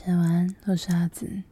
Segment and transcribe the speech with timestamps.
[0.00, 1.42] 大家晚安，我是阿紫，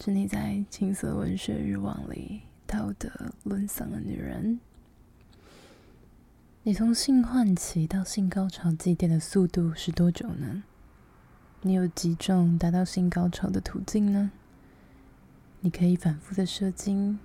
[0.00, 3.10] 是你在青涩文学欲望里道德
[3.44, 4.58] 沦丧的女人。
[6.62, 10.62] 你从性唤起到性高潮祭奠的速度是多久呢？
[11.60, 14.30] 你有几种达到性高潮的途径呢？
[15.60, 17.18] 你可以反复的射精，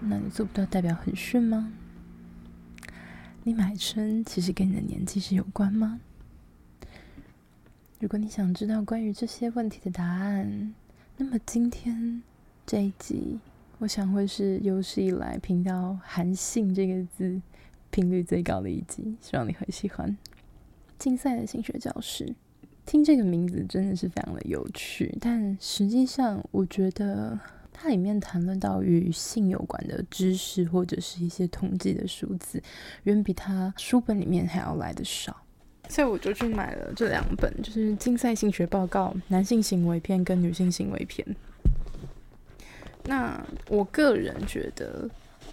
[0.00, 1.72] 那你做不到代表很顺吗？
[3.44, 6.00] 你买春其实跟你的年纪是有关吗？
[8.02, 10.74] 如果你想知道关于这些问题的答案，
[11.18, 12.20] 那么今天
[12.66, 13.38] 这一集，
[13.78, 17.40] 我想会是有史以来频道韩信”这个字
[17.92, 20.18] 频率最高的一集，希望你会喜欢。
[20.98, 22.34] 竞赛的性学教室，
[22.84, 27.38] 听这个名字真的是非常的有趣，但实际上，我觉得
[27.72, 32.60] 它里面谈论到与性有关的知识或者是一些统计的数字，
[33.04, 35.36] 远比它书本里面还要来得少。
[35.92, 41.36] 所以我就去买了这两本，就是《竞赛性学报告》男性行为篇跟女性行为篇。
[43.04, 45.06] 那我个人觉得，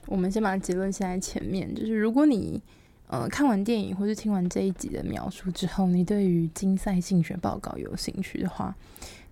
[0.06, 2.62] 我们先把结论写在前面，就是如果你
[3.08, 8.74] 呃看完电影或是听完这一集的描述之后，你对于《竞赛性学报告》有兴趣的话，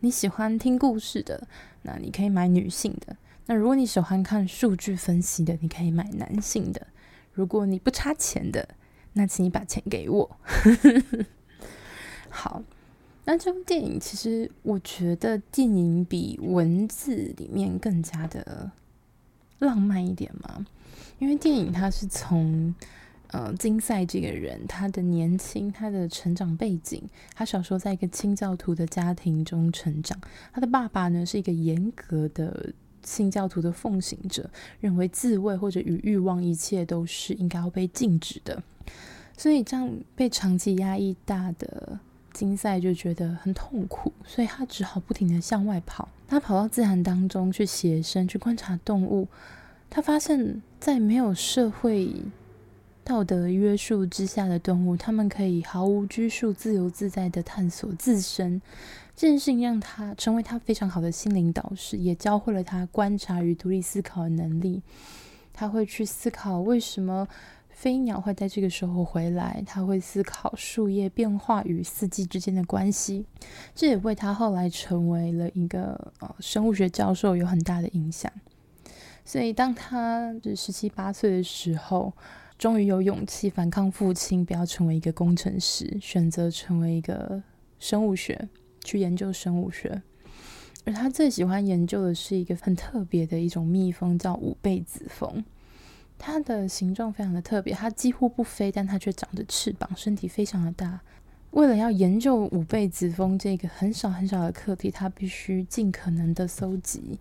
[0.02, 1.48] 你喜欢听故事的，
[1.84, 6.82] 那你可以买女性的；那如果你喜欢看数据分析的，你可以买男性的；
[7.32, 8.67] 如果你不差钱的，
[9.18, 10.38] 那请你把钱给我。
[12.30, 12.62] 好，
[13.26, 18.70] 那这部电影其实我觉得电影比文字里面更加的
[19.58, 20.66] 浪漫一点嘛，
[21.18, 22.76] 因为电影它是从
[23.32, 27.02] 呃金赛这个人他的年轻、他的成长背景，
[27.34, 30.20] 他小时候在一个清教徒的家庭中成长，
[30.54, 34.48] 他的爸爸呢是一个严格的清教徒的奉行者，
[34.80, 38.62] 认为自慰或者与欲望一切都是应该要被禁止的。
[39.38, 42.00] 所以这样被长期压抑大的
[42.34, 46.10] 金赛就觉得很痛苦，所以他只好不停地向外跑。
[46.28, 49.28] 他跑到自然当中去写生，去观察动物。
[49.90, 52.11] 他发现，在没有社会
[53.04, 58.61] 道德约束之下的动物，他们可以毫无拘束、自由自在地探索自身。
[59.16, 64.82] 这件事情让他成为他非常好的心灵导师，也教会了他观察与独立思考的能力。
[65.54, 67.28] 他会去思考为什么。
[67.77, 73.23] 飞鸟会在这个时候回来，他会思考树叶变化与四季之间的关系，
[73.76, 78.32] 这也为他后来成为了一个呃生物学教授有很大的影响。
[79.23, 82.11] 所以，当他十七八岁的时候，
[82.58, 87.43] 终于有勇气反抗父亲，不要成为一个工程师，选择成为一个
[87.77, 88.49] 生物学，
[88.83, 90.02] 去研究生物学。
[90.83, 95.45] 而他最喜欢研究的是一个很特别的一种蜜蜂，叫五倍子蜂。
[96.20, 101.00] 它的形状非常的特别，它几乎不飞，但它却长着翅膀，身体非常的大。
[101.52, 107.20] 为了要研究五倍子蜂这个很少很少的课题，它必须尽可能的搜集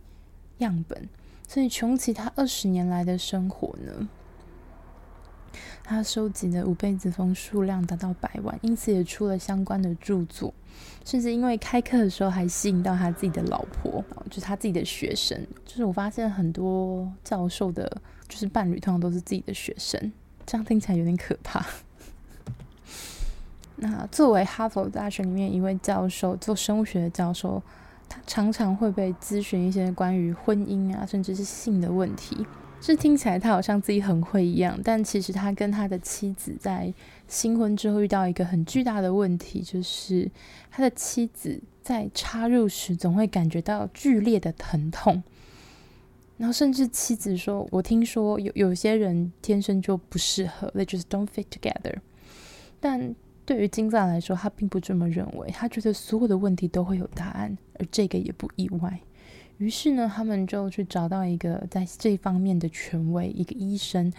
[0.59, 1.09] 样本。
[1.47, 4.09] 所以穷其他二十年来的生活呢，
[5.85, 10.53] 他收集的五倍子蜂数量达到百万，因此也出了相关的著作。
[11.05, 15.47] 甚至因为开课的时候还吸引到他自己的老婆，就是他自己的学生。
[15.65, 18.01] 就是我发现很多教授的。
[18.29, 20.13] 就是伴侣通常都是自己的学生，
[20.45, 21.65] 这样听起来有点可怕。
[23.77, 27.63] 那作为哈佛大学里面一位教授，做生物学的教授，
[28.09, 32.47] 他常常会被咨询一些关于婚姻啊，甚至是性的问题。
[32.81, 36.93] 这听起来他好像自己很会一样，但其实他跟他的妻子在
[37.27, 40.31] 新婚之后遇到一个很巨大的问题，就是
[40.71, 45.23] 他的妻子在插入时总会感觉到剧烈的疼痛。
[46.39, 51.95] 然后甚至妻子说：“我听说有有些人天生就不适合，they just don't fit together。”
[52.79, 53.15] 但
[53.47, 55.51] 对于金赛来说，他并不这么认为。
[55.51, 59.01] 他觉得所有的问题都会有答案，而这个也不意外。
[59.57, 64.13] 于是呢，他们就去找到一个在这方面的权威，一个医生。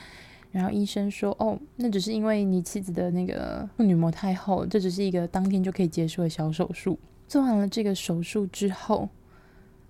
[0.52, 6.98] 然后医生说：“哦，那只是因为你妻子的那个处女膜太厚，这只是一个当天就可以结束的小手术。”
[7.28, 9.08] 做完了这个手术之后，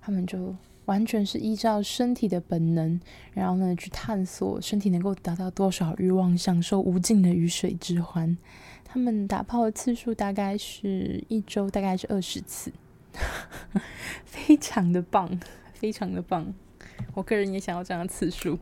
[0.02, 0.54] 他们就。
[0.88, 3.00] 完全是依照身体的本能，
[3.34, 8.38] 然后呢，去探索身体能够达到多少欲望，享受无尽的鱼水之欢。
[8.86, 12.72] 他们打炮的次数大概是一周，大概是二十次，
[14.24, 15.30] 非常的棒，
[15.74, 16.54] 非常的棒。
[17.14, 18.58] 我个人也想要这样的次数。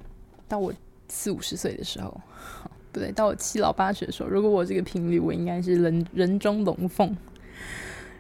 [0.48, 0.74] 到我
[1.08, 2.20] 四五十岁的时候，
[2.92, 7.16] 不对，到我七老八十的时候，如果我这个频率，我应该是人人中龙凤。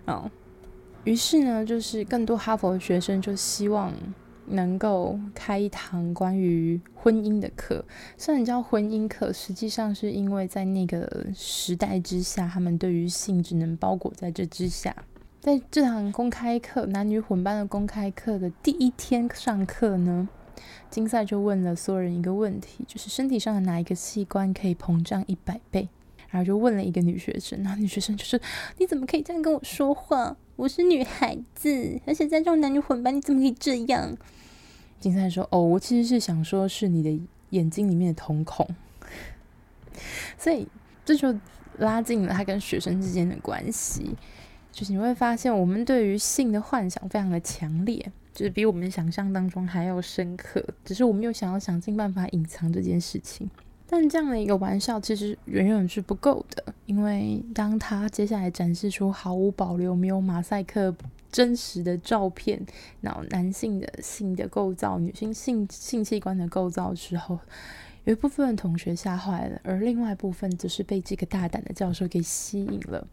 [0.06, 0.30] 哦。
[1.06, 3.94] 于是呢，就是更多哈佛的学生就希望
[4.48, 7.86] 能够开一堂关于婚姻的课。
[8.18, 14.96] 虽然叫婚姻课，实际上是因为在那个时代之下，他们对于性只能包裹在这之下。
[15.40, 20.28] 在这堂公开课，男女混班的公开课的第一天上课呢，
[20.90, 25.88] 金赛就问了所有人一个问题，就是身体上的哪一个器官可以膨胀一百倍？
[26.32, 28.40] 然后就问了一个女学生，然后女学生就说
[28.80, 30.36] ：“你怎么可以这样跟我说话？
[30.58, 34.16] 我是女孩子，而且在这种男女混班，你怎么可以这样？”
[35.00, 37.20] 金赛说：“哦，我其实是想说，是你的
[37.50, 38.68] 眼睛里面的瞳孔。
[40.40, 40.68] ”所以
[41.04, 41.36] 这就
[41.78, 44.16] 拉近了他跟学生之间的关系。
[44.72, 50.66] 就是你会发现，我们对于性的幻想非常的强烈，就是比我们想象当中还要深刻。
[50.84, 53.50] 只是我们又想要想尽办法隐藏这件事情。
[53.88, 60.94] 但这样的一个玩笑其实远远是不够的，因为当他接下来展示出毫无保留、没有马赛克、
[61.32, 62.60] 真实的照片，
[63.02, 67.38] 然后男性的性的构造、女性性性器官的构造之后，
[68.06, 73.08] 有一部分同学吓坏了，而另外一部分则是被这个大胆的教授给吸引了。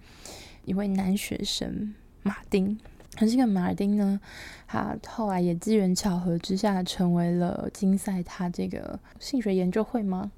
[0.65, 2.79] 一位男学生马丁，
[3.19, 4.19] 而这个马丁呢，
[4.67, 10.33] 他后来也机缘巧合之下成为了金赛他这个性学研究会吗？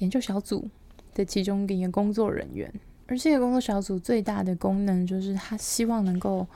[0.00, 0.68] 研究小组
[1.14, 2.70] 的其中一个工作人员。
[3.06, 6.46] 而这个工作小组最大的功能就是他希望能够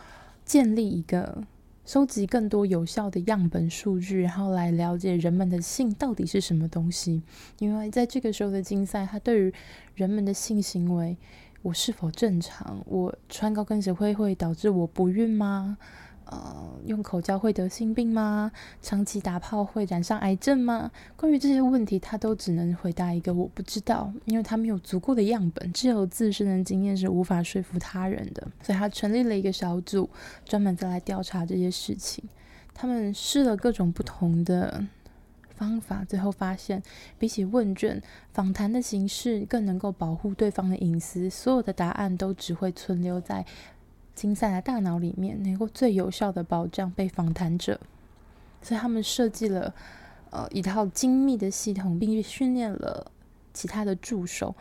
[0.45, 1.43] 建立一个
[1.87, 7.23] 收集更多有效的样本数据，然后来了解人们的性到底是什么东西。
[7.59, 9.55] 因为在这个时候的竞赛，他对于
[9.95, 11.17] 人们的性行为。
[11.63, 12.85] 我是否正常？
[12.85, 15.79] 我穿高跟鞋会会导致我不孕吗？
[16.35, 18.51] 呃，用口交会得性病吗？
[18.83, 20.91] 长期打炮会染上癌症吗？
[21.17, 28.47] 关于这些问题，他都只能回答一个我不知道，因为他没有足够的样本，只有自身的经验是无法说服他人的。
[28.61, 30.11] 所以他成立了一个小组，
[30.45, 32.25] 专门再来调查这些事情。
[32.75, 34.85] 他们试了各种不同的。
[35.57, 36.83] 方法最后发现，
[37.17, 38.03] 比起问卷、
[38.33, 41.31] 访谈的形式更能够保护对方的隐私。
[41.31, 43.47] 所有的答案都只会存留在
[44.15, 47.81] 金赛的大脑里面，能够最有效的保障被访谈者。
[48.63, 49.75] 所以他们设计了
[50.31, 53.11] 呃一套精密的系统，并且训练了
[53.53, 54.55] 其他的助手。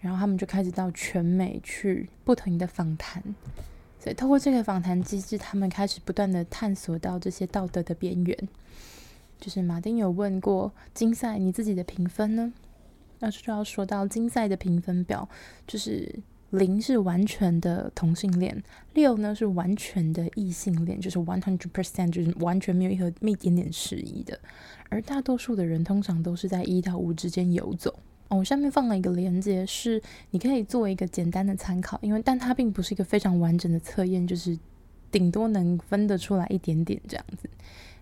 [0.00, 3.22] 然后他们就开始到全美去不停的访谈。
[3.98, 8.48] 所以透过这个访谈机制，他们开始不断的探索到这些道德的边缘。
[9.38, 12.52] 就是马丁有问过金赛，你自己的评分呢？
[13.18, 15.28] 那就要说到金赛的评分表，
[15.66, 16.18] 就是
[16.50, 18.62] 零是完全的同性恋，
[18.94, 24.38] 六呢是完全的异性恋，就是 one hundred percent，就是完全没有一个一点点迟疑的。
[24.88, 27.94] 而大多数的人通常都是在一到五之间游走。
[28.28, 30.00] 哦，我下面放了一个连接，是
[30.30, 34.58] 你可以做一个简单的参考，因为但它并不是一个非常完整的测验，就是
[35.10, 37.48] 顶多能分得出来一点点这样子。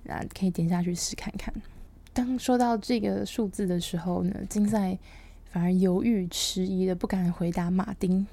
[0.05, 1.53] 那可以点下去试看看。
[2.13, 4.99] 当说到这个数字的时候呢，金赛
[5.59, 8.25] 反而犹豫迟疑的不敢回答马丁。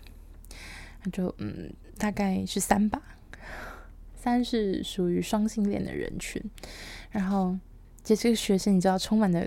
[1.02, 3.02] 那就嗯，大概是三吧。
[4.16, 6.40] 三是属于双性恋的人群。
[7.10, 7.58] 然后，
[8.04, 9.44] 这这个学生你知道充满了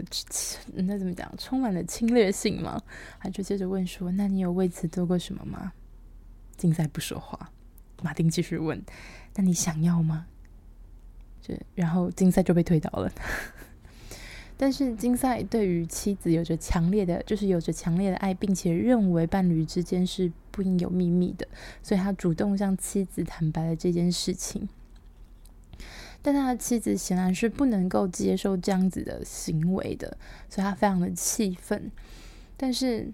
[0.74, 1.32] 那怎么讲？
[1.38, 2.82] 充满了侵略性吗？
[3.20, 5.72] 他就接着问说：“那你有为此做过什么吗？”
[6.58, 7.52] 竞赛不说话。
[8.02, 8.84] 马丁继续问
[9.36, 10.26] ：“那你想要吗？”
[11.40, 13.12] 就然后竞赛就被推倒了，
[14.58, 21.48] 但是金赛对于妻子有着强烈的，就是有着强烈的爱，并且认为伴侣之间是不应有秘密的，
[21.82, 24.68] 所以他主动向妻子坦白了这件事情。
[26.20, 30.18] 但他的妻子显然是不能够接受这样子的行为的，
[30.50, 31.90] 所以他非常的气愤，
[32.56, 33.10] 但是。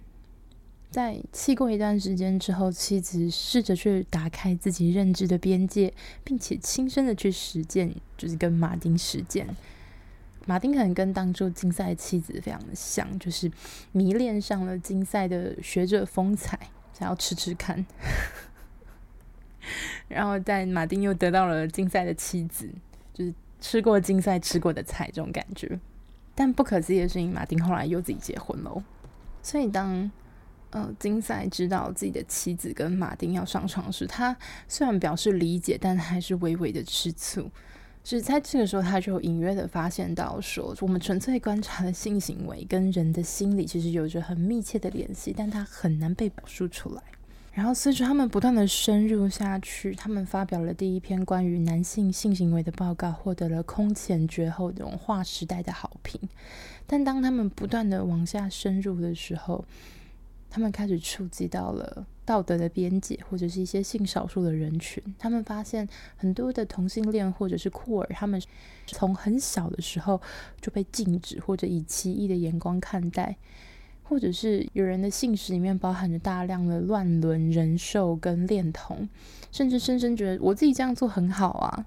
[0.91, 9.45] 在气过一段时间之后，妻子试着去打开自己认知的边界，并且亲身的去实践，就是跟马丁实践。
[10.45, 13.51] 马丁可能跟当初金赛的妻子非常的像，就是
[13.91, 16.57] 迷恋上了金赛的学者风采，
[16.93, 17.85] 想要吃吃看。
[20.07, 22.69] 然后，但马丁又得到了金赛的妻子，
[23.11, 25.79] 就是吃过金赛吃过的菜这种感觉。
[26.35, 28.83] 但不可思议的事情，马丁后来又自己结婚了。
[29.41, 30.11] 所以当
[30.69, 34.35] 呃，金赛知道自己的妻子跟马丁要上床时，他
[34.67, 37.49] 虽然表示理解，但还是微微的吃醋。
[38.05, 47.01] 是在这个时候，他就隐约的发现到说，我们纯粹观察的性行为跟人的心理其实有着很密切的联系，但他很难被表述出来。
[47.51, 56.19] 然后随着他们不断的深入下去，他们发表了第一篇关于男性性行为的报告，获得了空前绝后这种划时代的好评。
[56.85, 59.65] 但当他们不断的往下深入的时候，
[60.49, 65.01] 他们开始触及到了道德的边界，或者是一些性少数的人群。
[65.17, 68.41] 他们发现很多的同性恋或者是酷儿，他们
[68.87, 70.19] 从很小的时候
[70.59, 73.37] 就被禁止或者以奇异的眼光看待。
[74.07, 79.09] 或者是有人的性史里面包含着大量的乱伦、人兽跟恋童，
[79.51, 81.85] 甚至深深觉得我自己这样做很好啊。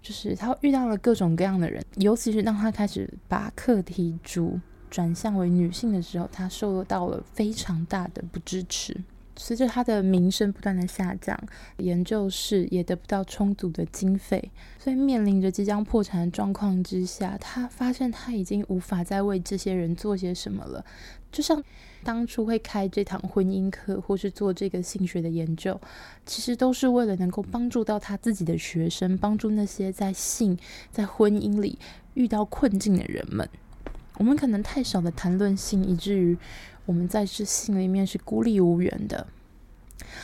[0.00, 8.96] 就是他遇到了各种各样的人，尤其是当他开始把课题主转向为女性的时候，他受到了非常大的不支持。
[9.38, 11.38] 随着他的名声不断的下降，
[11.78, 20.84] 研究室也得不到充足的经费，所以面临着即将破产的状况之下，他发现他已经无法再为这些人做些什么了。
[21.30, 21.62] 就像
[22.02, 25.78] 当初会开这堂婚姻课，或是做这个性学的研究，
[26.26, 30.58] 其实都是为了能够帮助到他自己的学生，帮助那些在性、
[30.90, 31.78] 在婚姻里
[32.14, 33.48] 遇到困境的人们。
[34.16, 36.36] 我们可能太少的谈论性，以至于
[36.88, 39.26] 我们在这信里面是孤立无援的。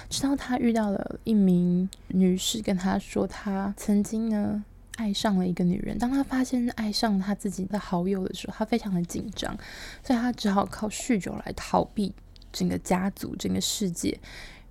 [0.09, 4.65] 直到他遇到了一名女士，跟他说，他曾经呢
[4.97, 5.99] 爱上了一个女人。
[5.99, 9.55] 当他发现爱上他自己的好友的时候，他非常的紧张，
[10.03, 12.15] 所以他只好靠酗酒来逃避
[12.51, 14.19] 整个家族、整个世界。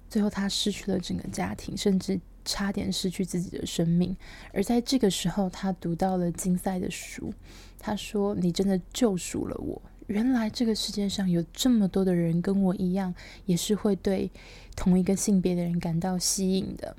[0.09, 4.17] 最后，他失去了整个家庭，甚至差点失去自己的生命。
[4.51, 7.31] 而在这个时候，他读到了金赛的书。
[7.77, 9.79] 他说：“你真的救赎了我。
[10.13, 13.11] 原来这个世界上有这么多的人跟我一样，
[13.47, 14.29] 也是会对
[14.75, 16.95] 同一个性别的人感到吸引的。”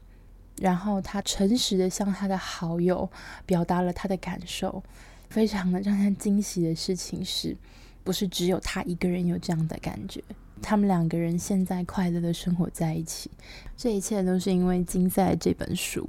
[0.61, 3.09] 然后他诚实的向他的好友
[3.47, 4.83] 表达了他的感受。
[5.31, 7.57] 非常的让他惊喜的事情是，
[8.03, 10.21] 不是只有他一个人有这样的感觉？
[10.61, 13.31] 他们两个人现在快乐的生活在一起。
[13.77, 16.09] 这一切都是因为《金赛》这本书，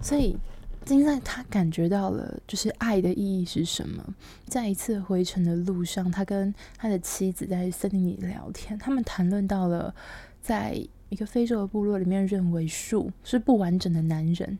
[0.00, 0.36] 所以。
[0.84, 4.02] 金赛他感觉到了，就是爱的意义是什么。
[4.46, 9.94] 在一次回程的路上，他跟他的妻子在森林里聊天，他们谈论到了，
[10.42, 14.58] 在一个非洲的部落里面，认为树是不完整的男人。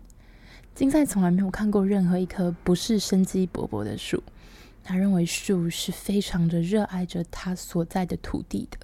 [0.75, 4.23] 金赛从来没有看过任何一棵不是生机勃勃的树，
[4.85, 8.79] 他认为树是非常的热爱着他所在的土地的，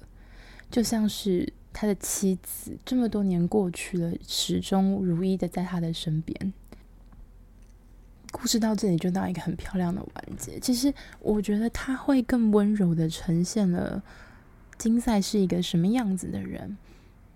[0.69, 6.53] 就像是他的妻子这么多年过去了，始终如一的在他的身边。
[8.39, 10.59] 故事到这里就到一个很漂亮的完结。
[10.59, 14.01] 其实我觉得他会更温柔的呈现了
[14.77, 16.77] 金赛是一个什么样子的人，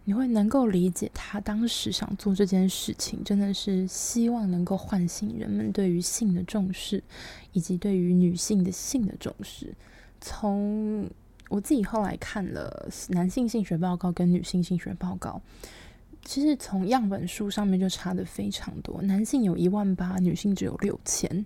[0.05, 7.03] 你会能够理解他当时想做这件事情，真的是希望能够唤醒人们对于性的重视，
[7.51, 9.74] 以及对于女性的性的重视。
[10.20, 11.10] 从
[11.50, 15.41] 我自己后来看了男性性学报告跟女性性学报告。
[16.24, 21.46] 其实从样本数上面就差得非常多，男性有一万八，女性只有六千。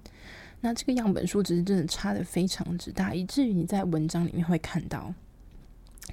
[0.61, 5.13] 那这个样本数只是真的差得非常之大，以至于你在文章里面会看到，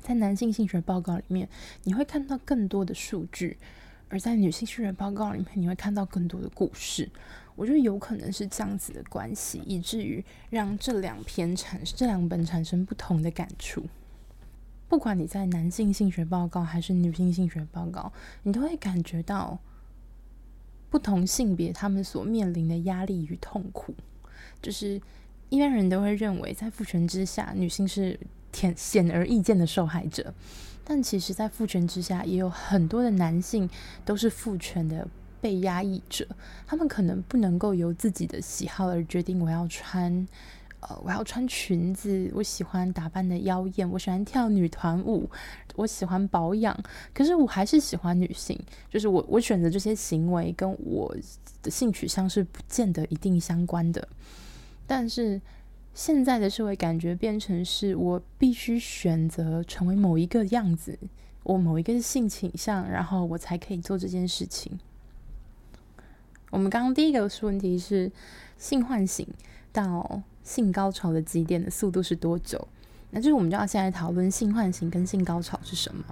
[0.01, 1.49] 在男性性学报告里面
[1.85, 3.57] 你会看到更多的数据，
[4.09, 7.09] 而在女性性学报告里面你会看到更多的故事。
[7.55, 13.85] 我觉得有可能是这样子的关系，以至于让这两篇产这两本产生不同的感触。
[14.93, 19.59] 不管你在男性性学报告还是女性性学报告，你都会感觉到
[20.91, 23.95] 不同性别他们所面临的压力与痛苦。
[24.61, 25.01] 就是
[25.49, 28.21] 一般人都会认为，在父权之下，女性是
[28.53, 30.35] 显显而易见的受害者，
[30.85, 33.67] 但其实，在父权之下，也有很多的男性
[34.05, 35.09] 都是父权的
[35.41, 36.29] 被压抑者。
[36.67, 40.29] 他们可能不能够由自己的喜好而决定我要穿。
[40.83, 45.31] 呃，我要穿裙子，我喜欢打扮的妖艳，我喜欢跳女团舞，
[45.77, 46.77] 我喜欢保养，
[47.15, 48.59] 可是我还是喜欢女性。
[48.91, 51.15] 就是我，我选择这些行为跟我
[51.63, 54.09] 的性取向是不见得一定相关的。
[54.85, 55.41] 但是
[55.95, 60.99] 现在的社会感觉变成是我必须选择成为某一个样子，
[61.45, 64.77] 我某一个性倾向，然后我才可以做这件事情。
[66.51, 68.11] 我们刚刚第一个问题是
[68.59, 69.25] 性唤醒
[69.73, 70.23] 到。
[70.43, 72.67] 性高潮的极点的速度是多久？
[73.11, 76.05] 那就是我们就要现在讨论性唤醒跟性高潮是什么。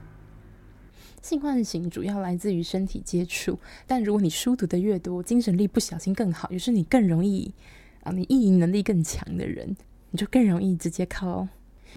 [1.22, 7.52] 性唤醒主要来自于身体接触，但如果你书读的越多，精神力不小心更好，于是你更容易
[8.02, 9.76] 啊，你意淫能力更强的人，
[10.10, 11.46] 你就更容易直接靠。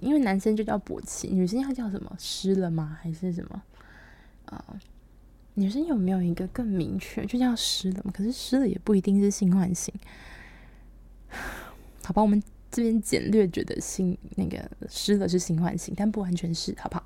[0.00, 2.14] 因为男生就叫勃起，女生要叫什么？
[2.18, 2.98] 湿了吗？
[3.00, 3.62] 还是什么？
[4.46, 4.64] 啊，
[5.54, 7.24] 女生有没有一个更明确？
[7.24, 8.12] 就叫湿了吗？
[8.14, 9.94] 可是湿了也不一定是性唤醒。
[12.04, 17.04] 好吧，我们这边简略觉得性那个湿了是性唤醒，但不完全是，好不好？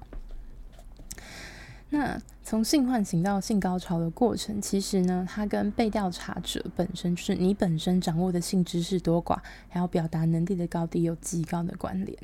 [1.90, 9.38] 那从性唤醒到性高潮的过程，其实呢，它跟被调查者本身，就是你本身掌握的性知识多寡，
[9.68, 12.18] 还有表达能力的高低有极高的关联。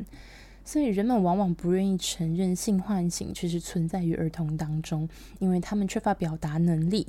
[0.67, 7.07] 所以人们往往不愿意承认性唤醒其实存在于儿童当中，因为他们缺乏表达能力。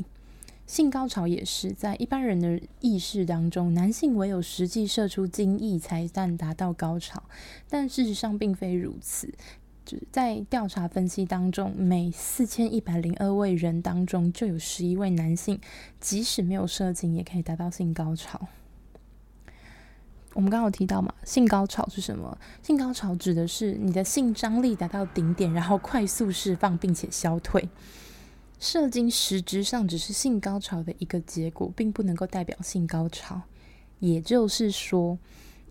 [0.65, 7.23] 性高潮也是在一般人的意识当中，男性唯有实际射出精液才算达到高潮，
[7.69, 9.33] 但事实上并非如此。
[9.85, 15.61] 就在调查分析当中，每四千一百零二位人当中，就有十一位男性，
[15.99, 18.47] 即使没有射精，也可以达到性高潮。
[20.33, 22.35] 我们刚刚有提到嘛，性高潮是什么？
[22.63, 27.69] 性高潮指的是你的性张力达到顶点，然后快速释放，并且消退。
[28.65, 33.39] 射精实质上只是性高潮的一个结果，并不能够代表性高潮。
[33.99, 35.19] 也就是说，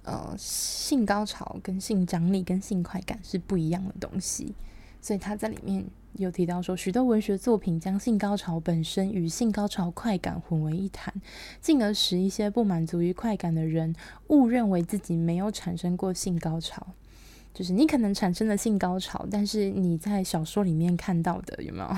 [0.05, 4.55] 呃，性高潮跟性张力跟性快感是不一样的东西。
[5.01, 11.13] 所以他在里面有提到说，许多文学作品将性高潮本身与性高潮快感混为一谈，
[11.61, 13.93] 进而使一些不满足于快感的人
[14.29, 16.87] 误认为自己没有产生过性高潮。
[17.53, 21.97] 就是你可能产生了性高潮，但是你在小说里面看到的有没有？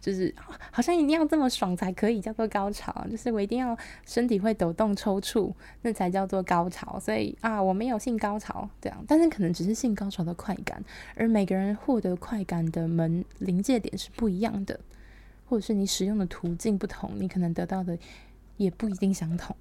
[0.00, 0.34] 就是
[0.70, 6.98] 好像一定要这么爽才可以叫做高潮，就是我一定要身体会抖动抽搐，那才叫做高潮。
[6.98, 10.82] 所以啊，我没有性高潮这样，但是可能只是性高潮的快感，
[11.14, 14.78] 而每个人获得快感的门临界点是不一样的，
[15.48, 17.98] 或者是你使用的途径不同，你可能得到的
[18.56, 19.54] 也不一定相同。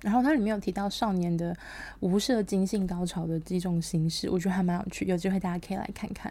[0.00, 1.56] 然后它里面有提到少年的
[2.00, 6.30] 无射精性高潮的几种形式，我觉得还蛮有趣，有机会大家可以来看看。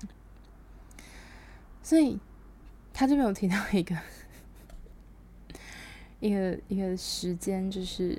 [1.83, 2.17] 所以，
[2.93, 3.95] 他这边有提到一个
[6.21, 8.17] 一个一个时间，就是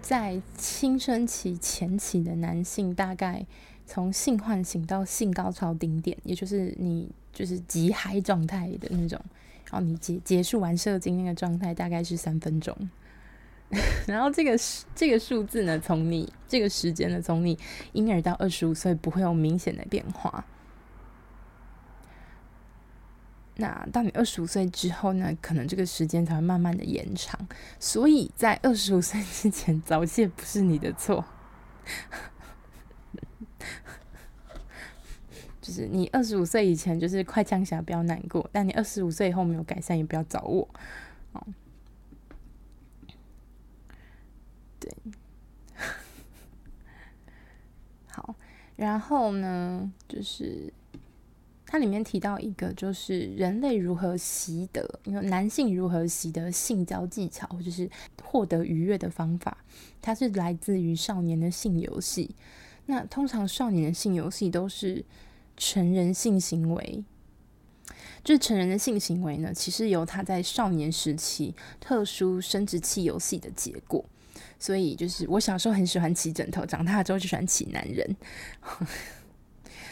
[0.00, 3.44] 在青春期前期的男性，大概
[3.84, 9.20] 从性唤醒到性高潮顶点，也就是你就是极嗨状态的那种，
[9.68, 12.76] 然后你结结束完射精那个状态，大概是三分钟。
[14.06, 14.56] 然后这个
[14.94, 17.58] 这个数字呢，从你这个时间呢，从你
[17.92, 20.46] 婴儿到二十五岁，不会有明显的变化。
[23.58, 27.48] 那到你二十五岁之后呢，可能这个时间才会慢慢的延长。
[27.80, 31.24] 所以在二十五岁之前早泄不是你的错，
[35.62, 38.46] 就是你二十五岁以前就是快枪侠，不要难过。
[38.52, 40.68] 但你二十五岁以后没有改善，也不要找我。
[41.32, 41.42] 哦，
[44.78, 44.92] 对，
[48.08, 48.34] 好，
[48.76, 50.70] 然后呢，就是。
[51.76, 57.90] 它里面提到一个，就是人类如何习得，因为男性如何习得性交技巧，或者是
[58.22, 59.58] 获得愉悦的方法，
[60.00, 62.34] 它是来自于少年的性游戏。
[62.86, 65.04] 那通常少年的性游戏都是
[65.58, 67.04] 成人性行为，
[68.24, 74.02] 就是成人的性行为呢，其实由他在少年时期特殊生殖器游戏的结果。
[74.58, 78.16] 所以，就是我小时候很喜欢骑枕头，长大之后就喜欢骑男人。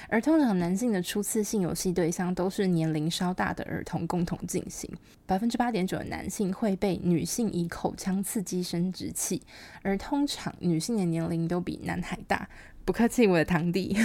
[0.09, 4.91] 而通常男性的初次性游戏对象都是年龄稍大的儿童共同进行。
[5.27, 9.43] 百分之八点九的男性会被女性以口腔刺激生殖器，
[9.83, 12.49] 而通常女性的年龄都比男孩大。
[12.85, 13.97] 不客气，我的堂弟。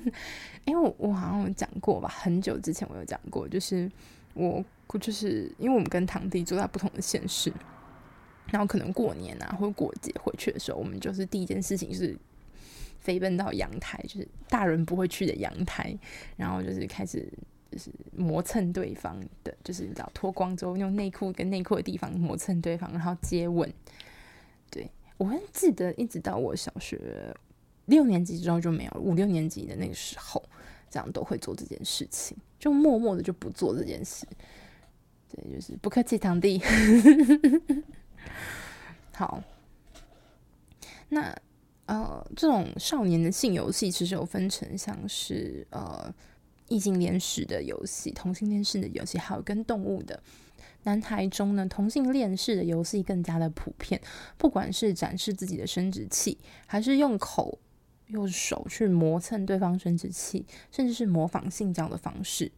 [0.64, 3.90] 因为我我好像有讲过吧，很久之前我有讲过，就是
[4.34, 4.64] 我
[4.98, 7.52] 就是因为我们跟堂弟住在不同的县市，
[8.46, 12.16] 然后可能过年啊或者过节回去的时候，我们就是第一件事情是。
[13.02, 15.92] 飞奔到阳台，就是大人不会去的阳台，
[16.36, 17.28] 然后就是开始
[17.68, 23.68] 就是磨蹭对方的，就是你知道脱光之后用内裤跟内裤的地方磨蹭对方，然后接吻。
[24.70, 27.34] 对，我记得，一直到我小学
[27.86, 30.40] 六年级之后就没有，五六年级的那个时候，
[30.88, 34.24] 这样都会做这件事情，就默默的就不做这件事。
[35.28, 36.62] 对，就是不客气，堂弟。
[39.12, 39.42] 好，
[41.08, 41.36] 那。
[41.92, 46.10] 呃，这种少年的性游戏其实有分成，像是呃
[46.68, 50.22] 异性恋式的游戏、同性恋式的游戏，还有跟动物的。
[50.84, 54.00] 男孩中呢，同性恋式的游戏更加的普遍，
[54.38, 57.58] 不管是展示自己的生殖器，还是用口、
[58.06, 62.50] 用手去磨蹭对方生殖器，甚至是模仿性交的方式。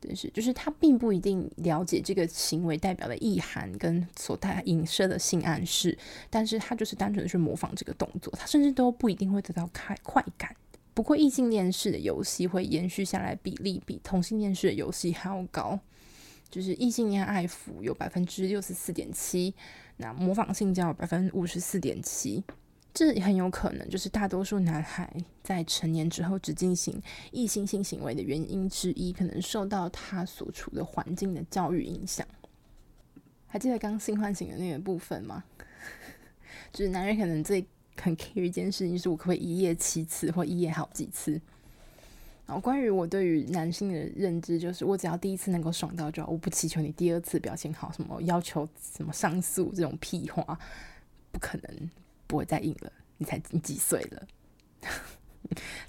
[0.00, 5.96] 但是，就是他并不一定了解这个行为代表的意涵跟所带影射的性暗示，
[6.30, 10.54] 但是他就是单纯的去模仿这个动作，他甚至都不一定会得到快快感。
[10.94, 15.78] 不过，异性恋式的游戏会延续下来比例比同性恋式的游戏还要高，
[16.50, 19.54] 就是异性恋爱抚有百分之六十四点七，
[19.98, 22.42] 那模仿性交有百分之五十四点七。
[22.94, 32.26] 这很有可能就是大多数男孩在成年之后只进行异性性行为的原因之一，可能受到他所处的环境的教育影响。
[33.46, 35.44] 还记得刚性唤醒的那个部分吗？
[36.72, 37.64] 就是男人可能最
[37.96, 41.40] 很 care 一件事情，就是我可不可以一夜七次或一夜好几次？
[42.46, 50.58] 然后关于我对于男性的认知，就是我只要第一次能够爽到就好，我不祈求你第二次表现好，什么要求什么上诉这种屁话，
[51.30, 51.90] 不可能，
[52.28, 52.92] 不会再硬了。
[53.16, 54.26] 你才你几岁了？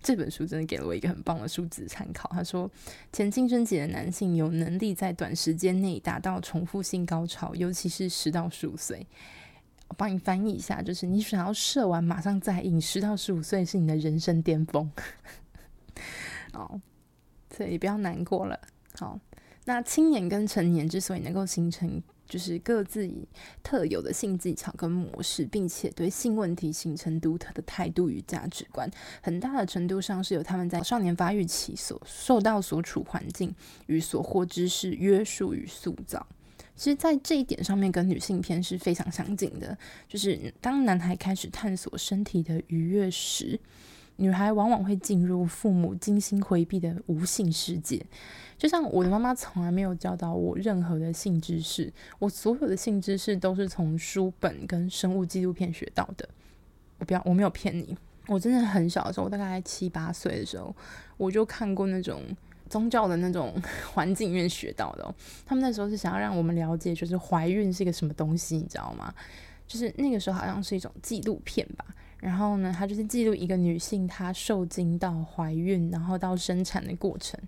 [0.02, 2.30] 这本书真的给了我一个很棒的数字参考。
[2.34, 2.69] 他说，
[3.12, 9.06] 前青春期的男性有能力在短时间内达到重复性高潮，尤其是十到十五岁。
[9.89, 14.89] 我帮你翻译一下，就是你想要射完马上再硬，十到十五岁是你的人生巅峰。
[16.54, 16.80] 哦，
[17.56, 18.60] 所以不要难过了。
[18.97, 19.19] 好，
[19.65, 23.27] 那青年跟成年之所以能够形成，就是各自以
[23.61, 28.89] 特有的性技巧跟模式，并且对性问题形成独特的态度与价值观，
[29.21, 33.53] 很大的程度上是由他们在少年发育期所受到所处环境
[33.87, 36.25] 与所获知识约束与塑造。
[36.75, 39.77] 其实，在这一点上面，跟女性篇是非常相近的。
[40.07, 43.59] 就是当男孩开始探索身体的愉悦时，
[44.19, 48.05] 女孩往往会进入父母精心回避的无性世界，
[48.58, 56.27] 就像我的妈妈从来没有教导我任何的性知识，我所有的性知识都是从书本跟生物纪录片学到的。
[56.97, 60.75] 我不要，我没有骗你，我真的很小的时候，我大概七八岁的时候，
[61.15, 62.21] 我就看过那种
[62.69, 63.55] 宗教的那种
[63.93, 65.15] 环境里面学到的。
[65.45, 69.13] 他们那时候是想要让我们了解，就是怀孕是一个什么东西，你知道吗？
[69.65, 71.86] 就是那个时候好像是一种纪录片吧。
[72.19, 77.39] 然后呢，它就是记录一个女性她受精到怀孕，然后到生产的过程。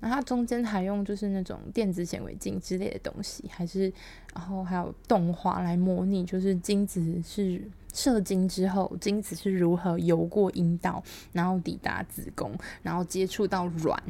[0.00, 3.92] 然后它中间还用就是那种电子显微镜之类的东西，还是
[4.34, 7.62] 然后还有动画来模拟，就是精子是
[7.94, 14.00] 射精之后，精子是如何游过阴道，然后抵达子宫，然后接触到卵，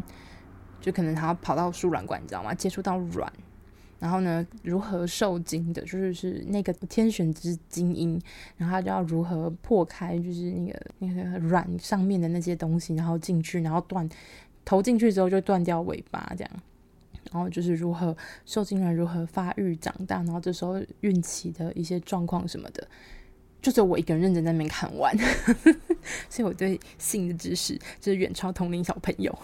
[0.80, 2.52] 就可能它要跑到输卵管，你知道吗？
[2.52, 3.32] 接触到卵。
[3.98, 8.20] 然后呢，如何受精的，就是是那个天选之精英，
[8.56, 14.08] 然后他就要如何破开，就是那个那个卵上面的那些东西，然后进去，然后断
[14.64, 16.50] 投进去之后就断掉尾巴这样，
[17.32, 22.86] 然后就是如何受精卵如何发育长大，然后这时候孕期的一些状况什么的，
[23.60, 25.12] 就只有我一个人认真在那边看完，
[26.30, 29.36] 所以我对性的知识 就是远超同龄小朋友。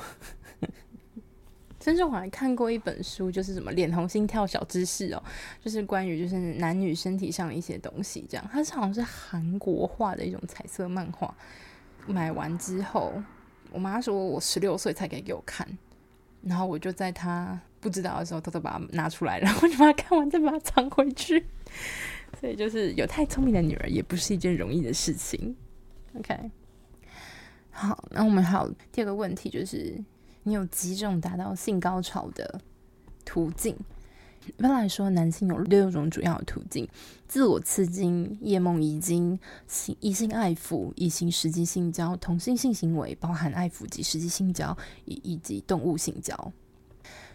[1.85, 5.23] 甚至我还看过一本书，就是什么脸红心跳小知识哦，
[5.63, 8.51] 就是关于就是男女身体上的一些东西，这样。
[8.51, 11.37] 它是好像是韩国画的一种彩色漫画。
[12.07, 13.13] 买完之后，
[13.71, 15.69] 我妈说我十六岁才可以给我看，
[16.41, 21.45] 然后我就在她不知道的时候偷偷把它拿出来，然后就把它看完，再把它藏回去。
[22.41, 25.55] 所以就是有太聪明的女儿也不是一件容易的事情。
[26.19, 26.51] OK，
[27.71, 30.03] 好，那我们还有第二个问题就是。
[30.45, 32.61] 你有几种达到性高潮的
[33.25, 33.77] 途径？
[34.47, 36.87] 一般来说，男性有六种主要途径：
[37.27, 44.77] 自我刺激、夜梦遗精、性异性爱抚、异性实际性交、同性性行为（包含爱抚及实际性交）
[45.07, 46.53] 以以及动物性交。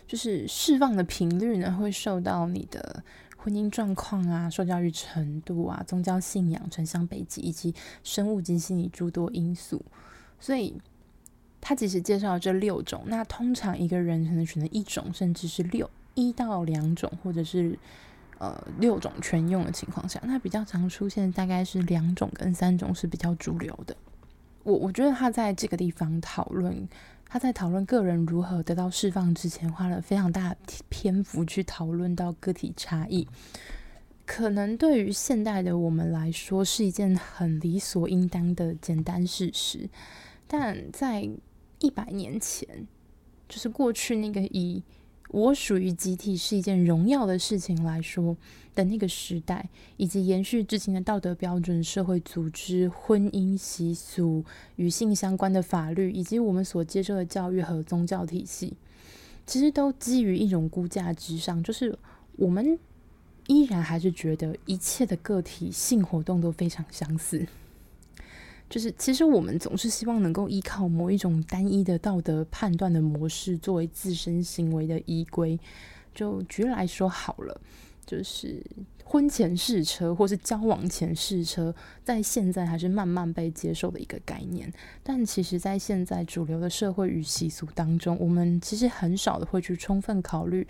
[0.07, 3.03] 就是释放的频率呢，会受到你的
[3.37, 9.83] 婚姻状况啊、受教育程度啊、宗教信仰、城乡背景以及生物及心理诸多因素，
[10.39, 10.79] 所以。
[11.61, 17.77] 他其实介绍这六种，那通常一个人可能选择一种，甚至是六一到两种，或者是
[18.37, 23.95] 呃六种全用的情况下，那比较常出现大概是两种跟三种是比较主流的。
[24.63, 26.87] 我我觉得他在这个地方讨论，
[27.25, 30.57] 他在讨论个人如何得到释放之前，花了非常大的
[30.89, 33.27] 篇幅去讨论到个体差异，
[34.25, 39.89] 可能对于现代的我们来说是一件很理所应当的简单事实，
[40.45, 41.27] 但在
[41.79, 42.87] 一百年前，
[43.47, 44.83] 就是过去那个以
[45.29, 48.35] 我属于集体是一件荣耀的事情来说
[48.73, 54.43] 的那个时代，以及延续至今的道德标准、社会组织、婚姻习俗
[54.75, 58.73] 与性相关的法律，以及我们所接受的教育和宗教体系，
[59.45, 61.97] 其实都基于一种估价之上，就是
[62.37, 62.79] 我们
[63.47, 67.47] 依然还是觉得一切的个体性活动都非常相似。
[68.69, 75.59] 就是，其实我们总是希望能够依靠某一种单一的道德判断的模式作为自身行为的依归。
[76.13, 77.59] 就举例来说好了，
[78.05, 78.63] 就是
[79.03, 84.71] 婚前试车或是交往前试车，在现在还是慢慢被接受的一个概念。
[85.01, 90.67] 但其实，在现在主流的社会与习俗当中，我们其实很少的会去充分考虑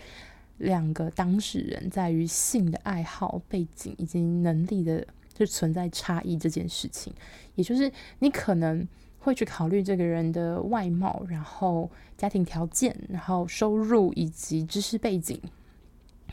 [0.56, 5.06] 两个当事人在于性的爱好、背景以及能力的。
[5.40, 7.10] 就存在差异这件事情，
[7.54, 8.86] 也就是你可能
[9.18, 15.40] 会去考虑这个人的外貌，然后家庭条件，然后收入以及知识背景，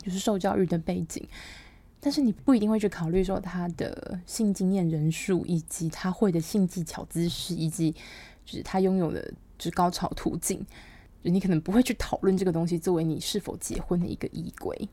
[0.04, 1.26] 就是受教育的背景，
[1.98, 7.92] 但是你不一定会去考虑说他的性经验人数，以及他会的性技巧姿势，以及
[8.44, 9.22] 就是他拥有的
[9.56, 10.58] 就是高潮途径，
[11.24, 14.86] 就你可能不会去讨论这个东西作为你是否结婚的一个依归。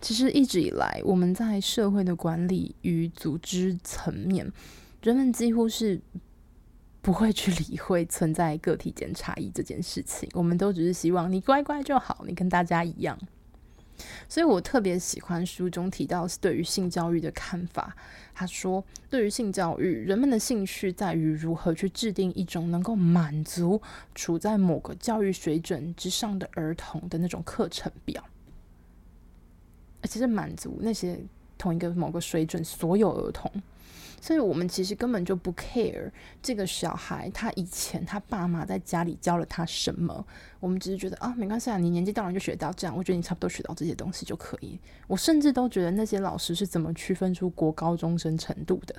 [0.00, 4.50] 其实一直以来，我们在社会的管理与组织层面，
[5.02, 6.00] 人们几乎是
[7.00, 10.28] 不会去理会存在个体间差异这件事情。
[10.32, 13.18] 我们都只是希望你乖乖就好，你跟大家一样。
[14.28, 17.94] 所以我特别喜欢书中提到对于性教育的看法。
[18.34, 23.80] 他说，对于性教育，人们的兴趣在于如何去制定一种能够满足
[24.14, 28.24] 处在某个教育水准之上的儿童的那种课程表。
[30.04, 31.18] 其实满足那些
[31.56, 33.50] 同一个某个水准所有儿童，
[34.20, 36.10] 所以我们其实根本就不 care
[36.42, 40.26] 这个小孩他以前他爸妈在家里教了他什么，
[40.58, 44.78] 我们只是觉得啊没关系啊，你年纪大了就学到这样，我觉得你差不多学到这些东西就可以。
[45.06, 48.94] 我甚至都觉得那些老师是怎么区分出国高中生程度的，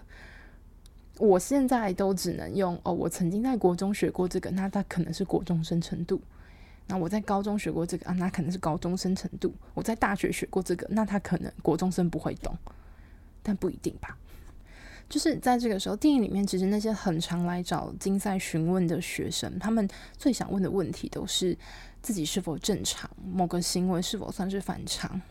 [1.18, 6.22] 我现在都只能用哦，我曾经在国中学过这个，那他可能是国中生程度。
[6.88, 9.54] 那我在高中学过这个啊，那可能是高中生程度。
[9.74, 12.56] 我在大学学过这个，那他可能国中生不会懂，
[13.42, 14.18] 但不一定吧。
[15.10, 21.58] 就是在这个时候，电影里面其实那些很常来找金赛询问的学生，他们最想问的问题都是
[22.02, 25.22] 自己是否正常，某个行为是否算是反常。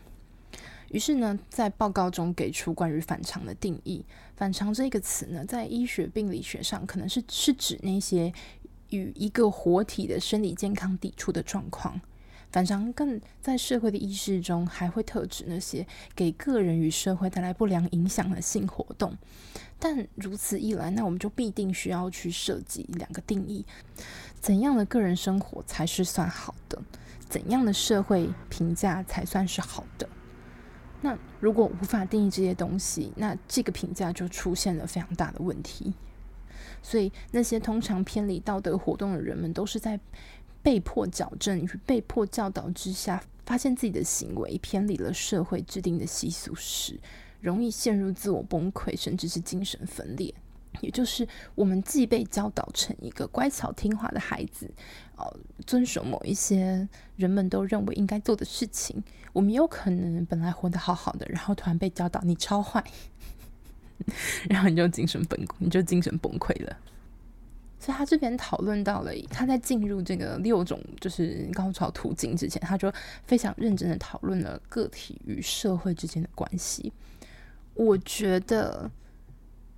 [0.89, 4.03] 于是呢，在报告中给出关于反常的定义。
[4.35, 8.33] 反常这个词呢，在医学病理学上，可能是是指那些。
[8.95, 11.99] 与一个活体的生理健康抵触的状况，
[12.51, 19.17] 反常更在社会的意识中还会特指那些给个人与社会带来不良影响的性活动。
[19.79, 23.65] 但如此一来，那我们就必定需要去设计两个定义：
[24.39, 26.81] 怎样的个人生活才是算好的？
[27.27, 30.07] 怎样的社会评价才算是好的？
[31.01, 35.93] 那如果无法定义这些东西，那这个评价就出现了非常大的问题。
[36.83, 39.99] 所以，那些通常偏离道德活动的人们，都是在
[40.61, 46.99] 被迫矫正与被迫教导之下，发现自己的行为偏离了社会制定的习俗时，
[47.41, 50.31] 容易陷入自我崩溃，甚至是精神分裂。
[50.81, 54.69] 也就是，我们既被教导成一个乖巧听话的孩子，
[55.15, 59.01] 呃，遵守某一些人们都认为应该做的事情，
[59.33, 62.83] 我们有可能本来活得好好的，然后突然被教导你超坏。
[64.49, 66.77] 然后你就精神崩溃，你就精神崩溃了。
[67.79, 72.89] 所以他这边讨论到了，他在进入这个六种就是高潮途径之前，他就
[73.25, 76.93] 非常认真的讨论了个体与社会之间的关系。
[77.73, 78.89] 我觉得，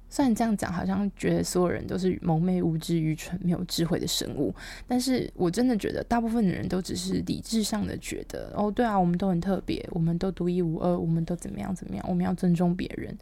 [0.07, 4.53] 虽然这样讲，好像觉得所有人都是蒙昧、无知、愚蠢、没有智慧的生物，
[4.87, 13.17] 但是我真的觉得，大部分的人都只是理智上的觉得，哦，对啊，我们都很特别，我们都独一无二，我们都怎么样怎么样，我们要尊重别人。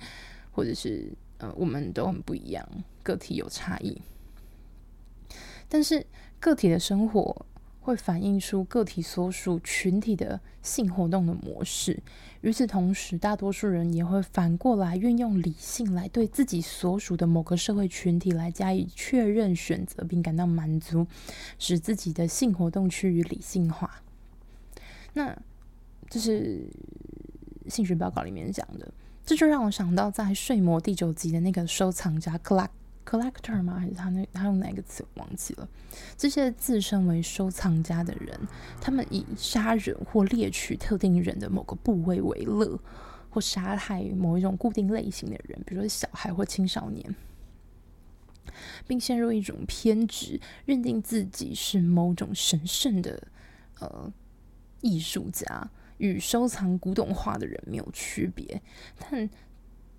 [0.53, 2.65] 或者是呃，我们都很不一样，
[3.01, 4.01] 个体有差异，
[5.67, 6.05] 但是
[6.39, 7.45] 个体的生活
[7.81, 12.01] 会反映出个体所属群体的性活动的模式。
[12.41, 21.05] 与此同时，大多数人也会反过来运用理性来对自己所属的某个社会群体来加以确认、选择并感到满足，
[21.57, 24.01] 使自己的性活动趋于理性化。
[25.13, 25.35] 那
[26.09, 26.69] 这是
[27.67, 28.93] 性学报告里面讲的。
[29.25, 32.67] 这就让我想到，在《睡魔》第九集的那个收藏家 collect
[33.05, 33.79] collector 吗？
[33.79, 35.67] 还是他那他用哪个词我忘记了？
[36.17, 38.37] 这些自称为收藏家的人，
[38.81, 42.77] 他们以杀人或猎取特定人的某个部位为乐，
[43.29, 47.15] 或杀害某一种固定类型的人，比如说小孩或青少年，
[48.85, 53.25] 并陷入一种偏执，认定自己是某种神圣的
[53.79, 54.11] 呃
[54.81, 55.69] 艺术家。
[56.03, 58.61] 与收藏古董画的人没有区别，
[58.99, 59.29] 但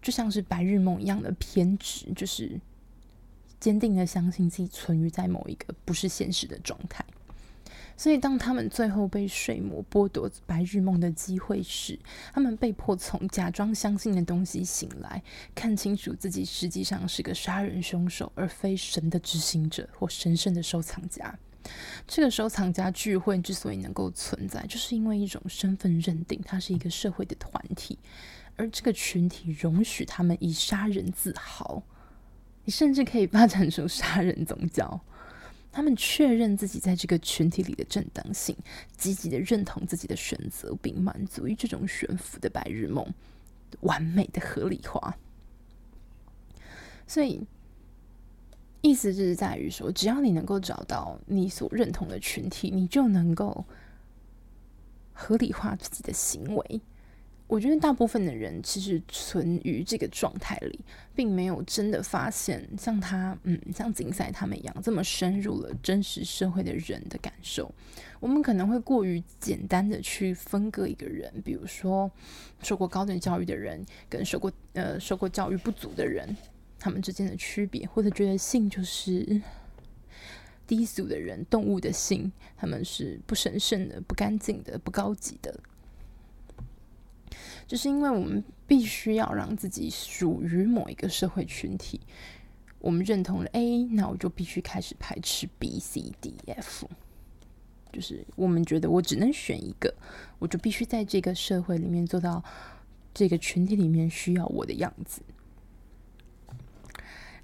[0.02, 2.60] 就像是白日梦一样的偏执，就是
[3.58, 7.02] 坚定的相信自己存于在某一个不是现实的状态。
[7.96, 11.98] 所以，当他们最后被睡魔剥夺白日梦的机会时，
[12.34, 15.22] 他们被迫从假装相信的东西醒来，
[15.54, 21.38] 看清楚自己实际上是个杀人凶手，而非神的执行者或神圣的收藏家。
[22.06, 27.98] 这个收藏家聚会之所以能够存在，就是因为一种身份认定，它是一个社会的团体，
[28.56, 31.82] 而这个群体容许他们以杀人自豪。
[32.64, 35.00] 你甚至可以发展出杀人宗教。
[35.72, 38.56] 他们确认自己在这个群体里的正当性，
[38.96, 43.06] 积极的认同自己的选择，并满足于这种悬浮的白日梦，
[43.80, 45.16] 完美的合理化。
[47.06, 47.46] 所以。
[48.84, 53.64] 意思就是在于说，只要你能够找到你所认同的群体，你就能够
[55.14, 56.80] 合理化自己的行为，
[57.46, 60.78] 我觉得大部分的人其实存于这个状态里，
[61.14, 67.72] 并没有真的发现像他，嗯，像景赛他们一样这么深入了真实社会的人的感受。
[68.20, 72.10] 我们可能会过于简单的去分割一个人，比如说
[72.62, 76.36] 受过高等教育的人跟受过呃受过教育不足的人，
[76.84, 79.40] 他们之间的区别，或者觉得性就是
[80.66, 85.58] 低俗的人，动物的性，他们是不神圣的、不干净的、不高级的。
[87.66, 91.98] 就是因为我们必须要让自己属于某一个社会群体，
[92.80, 96.86] 我们认同了 A，那我就必须开始排斥 B、C、D、F。
[97.90, 99.94] 就是我们觉得我只能选一个，
[100.38, 102.44] 我就必须在这个社会里面做到
[103.14, 105.22] 这个群体里面需要我的样子。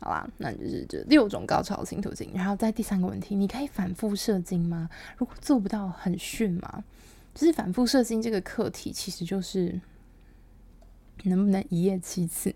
[0.01, 2.31] 好啦，那就是这六种高潮性途径。
[2.35, 4.91] 然后在第三个问题，你可以反复射精吗？
[5.17, 6.85] 如果做不到，很逊吗？
[7.35, 9.81] 就是反复射精这个课题，其实就是。
[11.25, 12.51] 能不能一夜七次？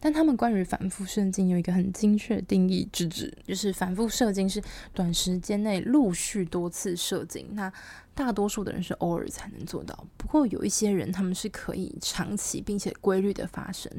[0.00, 4.62] 但他们关于反复射精有一个很精确的定义，之指就是反复射精是
[4.94, 7.46] 短时间内陆续多次射精。
[7.52, 7.70] 那
[8.14, 13.92] 大多数的人是偶尔才能做到，不过有一些人他们是可以长期并且规律的发生。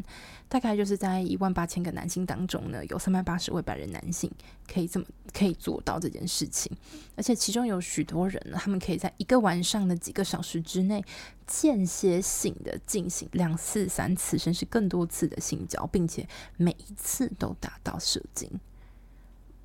[0.50, 4.32] 大概就是在一万八千个男性当中呢，有三百八十位白人男性
[4.72, 6.72] 可以这么可以做到这件事情，
[7.16, 11.04] 而且其中有许多人呢，他们可以在一个晚上的几个小时之内
[11.46, 18.50] 间歇性的进行两次、三次甚至更多次的性交，并且每一次都达到射精。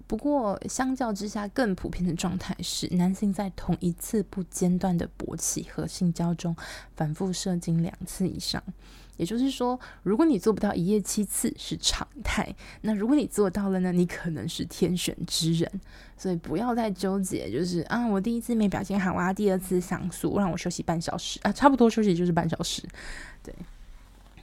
[0.08, 6.54] 不过，相较之下，更普遍的状态是，男性在同一次不间断的勃起和性交中
[6.94, 8.62] 反复射精两次以上。
[9.16, 13.92] 也就是说，如果你做不到一夜七次是常态，那如果你做到了呢？
[13.92, 15.70] 你可能是天选之人。
[16.16, 22.80] 所以不要再纠结，就是啊，我第一次没表现好，我要第二次上诉，让我休息半小时啊，差不多休息就是半小时。
[23.42, 23.52] 对，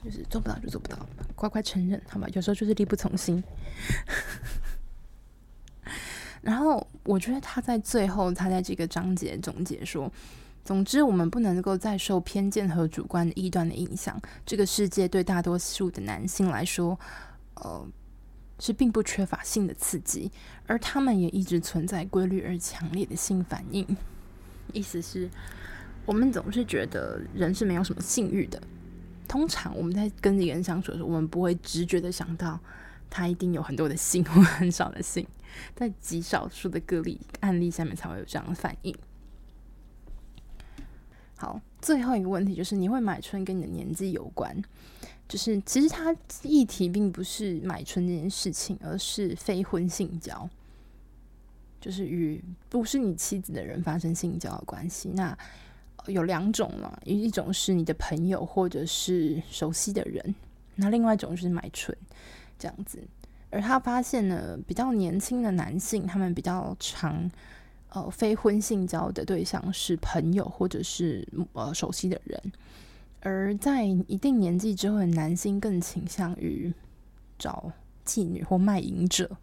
[0.03, 0.97] 就是做不到就做不到，
[1.35, 2.27] 乖乖承认好吧？
[2.33, 3.41] 有时候就是力不从心。
[6.41, 10.11] 然后我觉得他在最后，他在这个章节总结说
[10.69, 14.21] ：“总之，我们不能够再受偏见和主观的臆断的影响。
[14.45, 16.95] 这个世界对大多数的男性来说，
[17.55, 17.83] 呃，
[18.59, 20.31] 是并不缺乏性的刺激，
[20.67, 23.83] 而他们也一直存在规律而强烈的性反应。
[24.71, 25.27] 意思是，
[26.05, 28.61] 我们总是觉得人是没有什么性欲的。
[29.27, 32.59] 通常我们在跟一个人相处的时候，我们不会直觉的想到
[33.09, 35.25] 他一定有很多的性或很少的性。”
[35.75, 38.95] 在极少数的个例案例下面才会有这样的反应。
[41.39, 44.53] 好，最后一个问题就是，你会买春跟你的年纪有关？
[45.25, 50.49] 就是其实它议题并不是买春这件事情，而是非婚性交，
[51.79, 55.11] 就是与不是你妻子的人发生性交的关系。
[55.15, 55.37] 那
[56.07, 60.35] 有两种嘛，一种是你的朋友或者是熟悉的人，
[60.75, 61.97] 那另外一种就是买春
[62.57, 63.01] 这样子。
[63.49, 67.31] 而他发现呢，比较年轻的男性，他们比较常，
[67.89, 72.39] 呃，非婚性交的对象是朋友或者是呃熟悉的人，
[73.21, 76.71] 而在一定年纪之后男性更倾向于
[77.37, 77.71] 找
[78.05, 79.37] 妓女或卖淫者。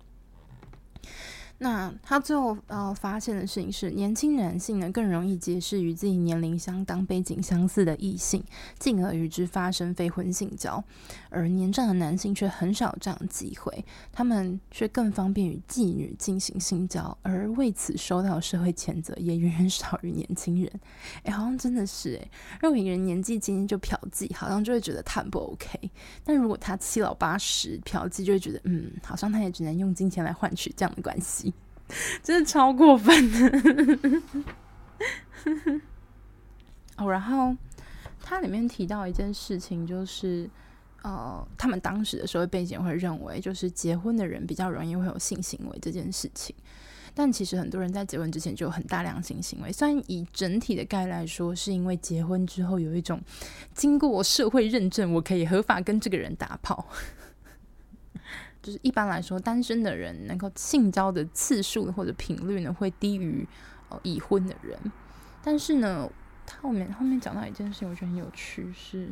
[1.58, 8.44] 那他最后呃发现的事情是，年轻男性呢更容易结识与自己年龄相当、背景相似的异性，
[8.78, 10.82] 进而与之发生非婚性交；
[11.30, 20.70] 而年长的男性却很少有这样的机会，他们却更方便与妓女进行性交，而为此受到社会谴责也远远少于年轻人。
[21.24, 25.90] 哎，好像真的是哎，如果一个人年纪轻轻就嫖妓，好像就会觉得他不 OK；
[26.22, 31.45] 但如果他七老八十嫖妓，就会觉得嗯，好像他也只能用金钱来换取这样的关系。
[32.22, 34.20] 真的超过分的
[36.96, 37.10] 哦。
[37.10, 37.54] 然后
[38.22, 40.48] 它里面提到一件事情，就是
[41.02, 46.54] 呃，他们当时的社会背景会认为，就是结婚的人比较容易会有性行为这件事情。
[47.14, 53.18] 但其实很多人在结婚之前就有很大量性行为，虽然以整体的概来说，是因为结婚之后有一种
[53.72, 56.86] 经过社会认证，我可以合法跟这个人打炮。
[58.66, 63.46] 就是一般来说，单身的人能够性交的次数或者频率呢，会低于
[63.90, 64.76] 呃已婚的人。
[65.40, 66.10] 但是呢，
[66.44, 69.08] 他后面后面讲到一件事情，我觉得很有趣，是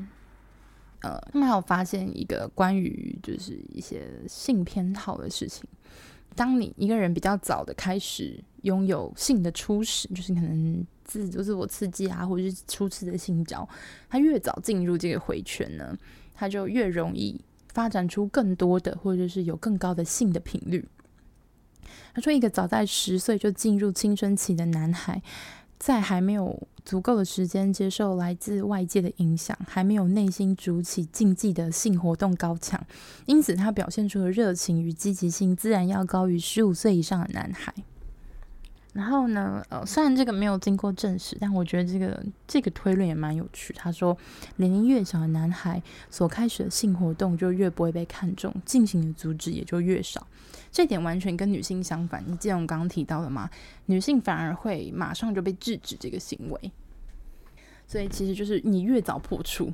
[1.02, 5.64] 呃，他们还有发现一个关于就是一些性偏好的事情。
[6.34, 13.68] 当你一个人比较早的开始拥有性的初始，就是可能自就自我刺激啊，或者是初次的性交，
[14.08, 15.96] 他越早进入这个回圈呢，
[16.34, 17.40] 他就越容易。
[17.74, 20.88] 发展出更多的，或者是有更高的性的频率。
[22.14, 25.20] 他说，一个早在十岁就进入青春期的男孩，
[25.78, 32.80] 在还没有足够的时间接受来自外界的影响，还没有内心筑起竞技的性活动高墙，
[33.26, 37.74] 因此他表现出的热情与积极性自然要高于十五岁以上的男孩。
[38.94, 43.74] 然后呢，呃，虽然这个没有经过证实，但我觉得这个这个推论也蛮有趣。
[43.74, 44.16] 他说，
[44.56, 50.24] 年龄越小的男孩所开始的性活动就越不会被看重，进行的阻止也就越少。
[50.70, 52.22] 这点完全跟女性相反。
[52.24, 53.50] 你记得我刚刚提到的吗？
[53.86, 56.72] 女性反而会马上就被制止这个行为。
[57.88, 59.72] 所以其实就是你越早破处，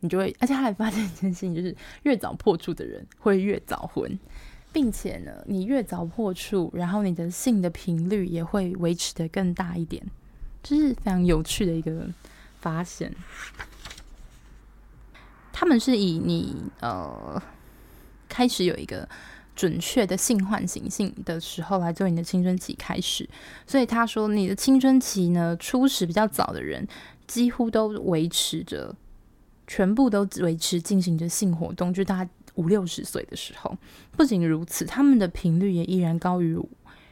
[0.00, 4.18] 你就会，而且他还发现一件事情，就是越早破处的人会越早婚。
[4.74, 10.04] 并且呢，你越早破处，然后你的性的频率也会维持得更大一点，
[10.64, 12.08] 这是非常有趣的一个
[12.60, 13.14] 发现。
[15.52, 17.40] 他们是以你呃
[18.28, 19.08] 开始有一个
[19.54, 23.30] 准确的性唤醒性的时候来做你的青春期开始，
[23.68, 26.84] 所以他说你的青春期呢，初始比较早的人
[27.28, 28.92] 几乎都维持着，
[29.68, 32.30] 全部都维持进行着性活动，就大家。
[32.54, 33.76] 五六十岁的时候，
[34.12, 36.56] 不仅如此，他们的频率也依然高于，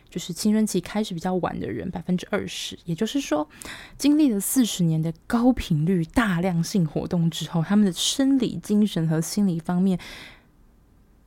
[0.09, 2.78] 就是青春期开始比较晚的人百分之二十。
[2.84, 3.49] 也就是说，
[3.97, 9.99] 经历了四十年的高频率大量性活动之后，他们的生理、精神和心理方面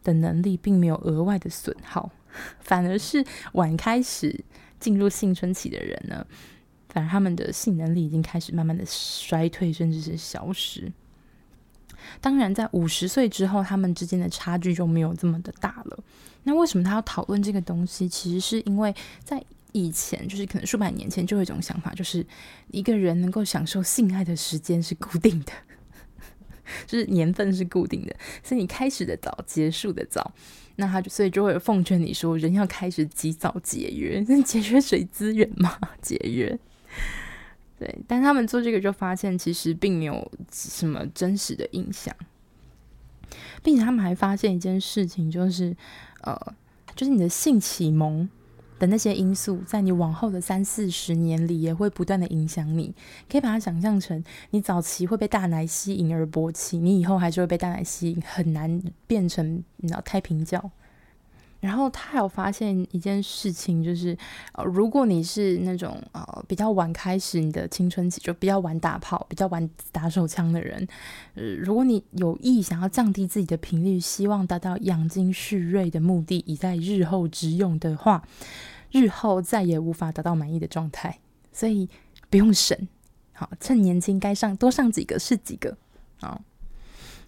[0.03, 2.11] 的能力并没有额外的损耗，
[2.59, 4.43] 反而是晚开始
[4.79, 6.25] 进入青春期的人呢，
[6.89, 10.91] 反而他们的性能力已经开始慢慢的衰退，甚至是消失。
[12.21, 15.99] 当然，在五十岁之后，他们之间的差距就没有这么的大了。
[16.43, 18.07] 那为什么他要讨论这个东西？
[18.07, 18.93] 其实是因为
[19.23, 22.25] 在以前，就是可能数百年前，就有一种想法，就是
[22.71, 25.51] 一个人能够享受性爱的时间是固定的，
[26.87, 30.33] 就是年份是固定的，所以你开始的早，结束的早，
[30.75, 36.57] 那他就所以就会奉劝你说，人要开始及早节约，节约水资源嘛，节约。
[37.77, 42.15] 对，但他们做这个就发现，其实并没有什么真实的印象，
[43.61, 45.75] 并且他们还发现一件事情，就是
[46.21, 46.39] 呃，
[46.95, 48.29] 就是你的性启蒙
[48.79, 52.93] 的那些因素，在你往后的三四十年里，也会不断的影响你。
[53.29, 60.71] 可以把它想象成，你早期会被大奶吸引而勃起，你以后还是会被大奶吸引，很难变成你知道太平教。
[61.65, 64.15] 然后他还有发现一件事情，就是
[64.53, 70.87] 呃，如果你是那种呃比较晚开始你的青春期，就比较晚打炮、比较晚打手枪的人，
[71.33, 78.23] 呃，如果你有意想要降低自己的频率，希望达到养精蓄锐的目的，以在日后之用的话，
[78.91, 81.17] 日后再也无法达到满意的状态，
[81.51, 81.89] 所以
[82.29, 82.77] 不用省，
[83.33, 85.75] 好，趁年轻该上多上几个是几个，
[86.21, 86.39] 好。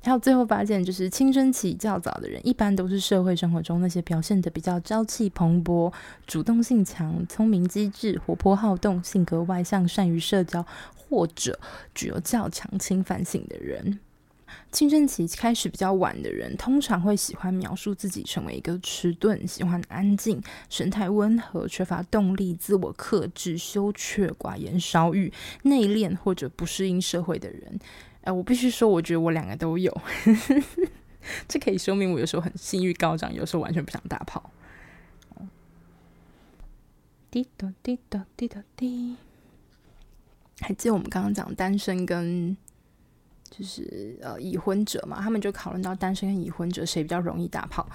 [0.08, 5.91] 还有最后发现，就是青春期较早的人，一般都是社会生活中那些表现得比较朝气蓬勃、
[6.26, 11.60] 主动性强、聪明机智、活泼好动、性格外向、善于社交，或者
[11.93, 13.99] 具有较强侵犯性的人。
[14.72, 25.34] 青春期开始比较晚的人，通常会喜欢描述自己成为一个迟钝、喜欢安静、神态温和、缺乏动力、自我克制、羞怯、寡言少语、
[25.64, 27.78] 内敛或者不适应社会的人。
[28.28, 30.02] 哎，我必须说，我觉得我两个都有，
[31.48, 34.52] 这可以说明我有时候很性欲高涨，有时候完全不想打炮。
[37.32, 39.16] 滴答滴答滴答滴，
[40.60, 42.58] 还记得我们刚刚讲单身跟
[43.50, 45.22] 就是呃已婚者嘛？
[45.22, 47.88] 他们就讨论到单身跟已婚者谁比较容易打炮。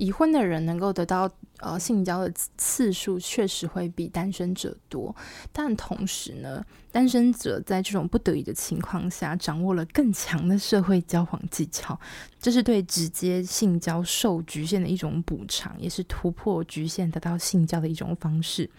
[0.00, 5.14] 已婚的人能够得到呃性交的次数确实会比单身者多，
[5.52, 12.00] 但同时呢，单身者在这种不得已的情况下，掌握了更强的社会交往技巧，
[12.40, 18.70] 这是对直接性交受局限的一种补偿，也是突破局限得到性交的一种方式。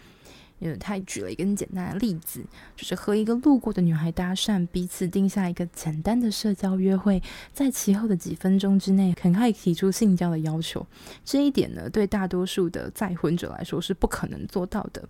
[0.61, 2.39] 因为他举了一个很简单的例子，
[2.75, 10.85] 就是和一个路过的女孩搭讪，彼此定下一个简单的社交约会，在其后的几分钟之内，很快提出性交的要求。
[11.25, 15.03] 这一点呢，对大多数的再婚者来说是不可能做到的，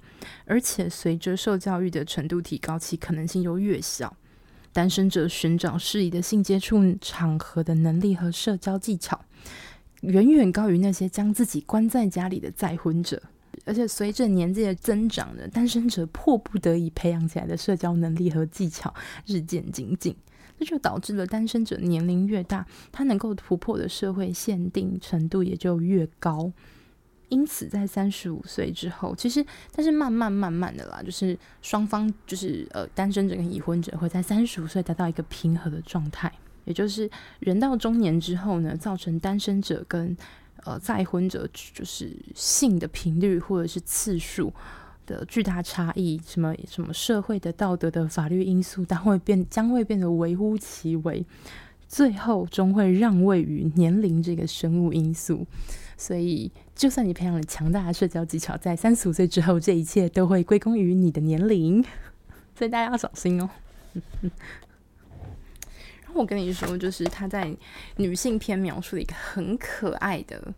[0.45, 4.15] 而且随着受教育的程度提高，其可能性就越小。
[4.73, 9.19] 单身者寻找适宜的性接触场合的能力和社交技巧，
[9.99, 13.21] 远远高于那些将自己关在家里的再婚者。
[13.65, 18.93] 而且随着年纪的增长呢，单身者迫不得已培养起来的社交能力和技巧
[19.25, 20.15] 日渐精进，
[20.59, 26.51] 这就导致了单身者年龄越大，他能够突破的社会限定程度也就越高。
[27.29, 36.29] 因此，在三十五岁之后，其实但是慢慢慢慢的啦，就是双方就是呃单身者跟已婚者会在三十五岁达到一个平和的状态，
[36.65, 37.09] 也就是
[37.39, 40.17] 人到中年之后呢，造成单身者跟
[40.65, 44.53] 呃，再婚者就是性的频率或者是次数
[45.05, 51.25] 的巨大差异，什么什么社会的、道德的、法律因素，它会变，将会变得微乎其微，
[51.87, 55.45] 最后终会让位于年龄这个生物因素。
[55.97, 61.83] 所以，就算你培养了强大的社交技巧，在三十五岁之后，这一切都会归功于你的年龄。
[62.57, 63.49] 所以大家要小心哦。
[66.13, 67.55] 我跟你说，就是他在
[67.97, 70.53] 女性篇描述了一个很可爱的。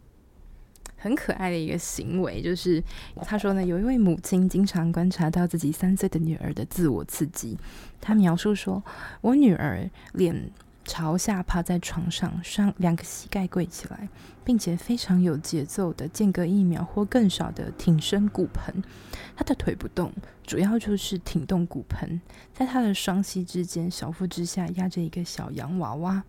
[0.95, 2.81] 很可爱的一个行为，就是
[3.23, 7.57] 他说呢，有一位母亲经常观察到自己三岁的女儿的自我刺激。
[7.99, 8.81] 他描述说
[9.19, 10.49] ：“我女儿脸
[10.85, 14.07] 朝下趴在床上，双两个膝盖跪起来，
[14.43, 18.83] 并且非常有节奏的间隔一秒或更少的挺身骨盆。
[19.35, 20.11] 她的腿不动，
[20.45, 22.19] 主要就是挺动骨盆。
[22.53, 26.23] 在她的双膝之间，小腹之下压着一个小洋娃娃。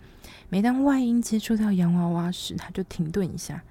[0.49, 3.63] 每当外阴接触到洋娃娃时，她就停顿一下。”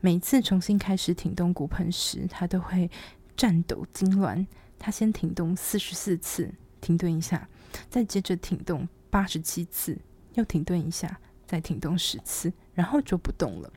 [0.00, 2.90] 每次重新开始挺动骨盆时，他都会
[3.38, 4.46] 颤抖痉挛。
[4.78, 6.52] 他先挺动四十四次，
[6.82, 7.48] 停顿一下，
[7.88, 9.96] 再接着挺动八十七次，
[10.34, 13.72] 又停顿一下，再停动十次，然后就不动了。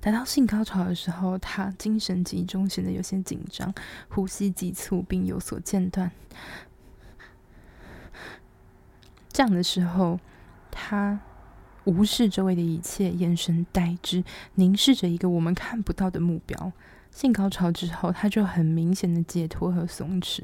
[0.00, 3.74] 达到性高潮的时候，他精神集中，显得有些紧张，
[4.08, 6.10] 呼吸急促，并有所间断。
[9.32, 10.20] 这样的时候，
[10.70, 11.20] 他。
[11.86, 16.72] 无视周围的一切，眼神呆滞，凝视着一个我们看不到的目标。
[17.14, 20.42] 性高潮之后，他就很明显的解脱和松弛。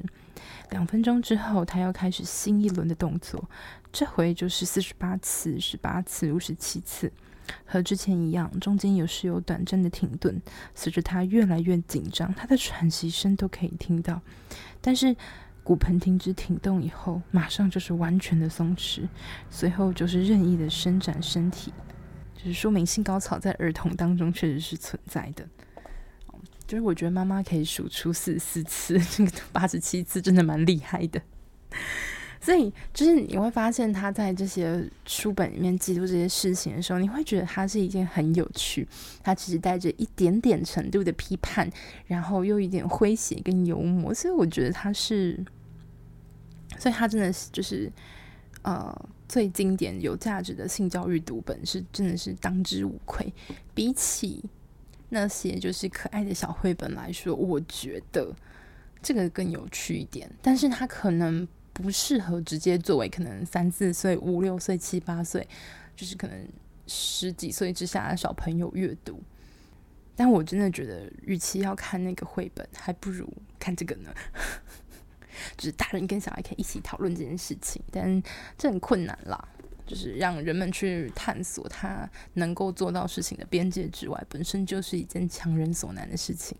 [0.70, 3.50] 两分钟之后，他要开始新一轮的动作，
[3.90, 7.12] 这回就是四十八次、十八次、五十七次，
[7.64, 10.40] 和之前一样，中间有时有短暂的停顿。
[10.72, 14.22] 随着他越来越紧张，他的喘息声都可以听到，
[14.80, 15.16] 但是。
[15.62, 19.06] 骨盆停止挺动以后，马上就是完全的松弛，
[19.50, 21.70] 随后就是任意的伸展身体，
[22.34, 25.46] 就是说明性高潮在儿童当中确实是存在的。
[26.70, 31.20] 就是我觉得妈妈可以数出四十四次， 这个八十七次真的蛮厉害的。
[32.40, 38.86] 所以就是你会发现他在这些书本里面记录这些事情的时候，你会觉得他是一件很有趣，
[39.20, 41.68] 他其实带着一点点程度的批判，
[42.06, 45.44] 然后又一点诙谐跟幽默，所以我觉得他是。
[46.78, 47.90] 所以，他真的是就是，
[48.62, 48.96] 呃，
[49.28, 53.30] 最经典、有价值的性教育读本是真的是当之无愧。
[53.74, 54.42] 比起
[55.10, 58.34] 那些就是可爱的小绘本来说，我觉得
[59.02, 60.30] 这个更有趣一点。
[60.40, 65.46] 但是，它可能不适合直接作为可能三四岁、五六岁、七八岁，
[65.94, 66.48] 就是可能
[66.86, 69.20] 十几岁之下的小朋友阅读。
[70.16, 74.14] 但我真的觉得，与其要看那个绘本，还不如看这个呢。
[75.56, 78.22] 就是大人跟小孩可以一起讨论这件事情，但
[78.58, 79.48] 这很困难啦。
[79.90, 86.56] 就是让人们去探索他能够做到事情的边界之外，本身就是一件强人所难的事情。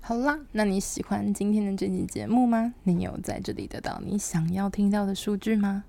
[0.00, 2.72] 好啦，那你喜欢今天的这期节目吗？
[2.84, 5.84] 你有在这里得到你想要听到的数据吗？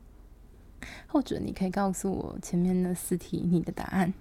[1.08, 4.14] 或者你可以告诉我前面的四题你的答案。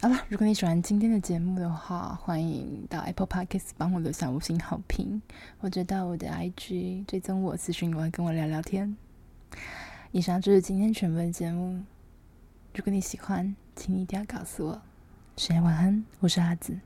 [0.00, 5.20] 好了，如果你喜欢今天的节目的话，欢迎到 Apple Podcast 帮我留下五星好评，
[5.58, 8.96] 或者到我的 IG 追踪我、私讯我，跟我聊聊天。
[10.12, 11.82] 以上就是今天全部的节目。
[12.74, 14.82] 如果你喜欢，请你一定要告诉我。
[15.36, 16.78] 深夜晚安，我是阿紫。